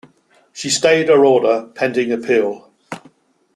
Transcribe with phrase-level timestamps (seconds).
[0.51, 2.71] She stayed her order pending appeal.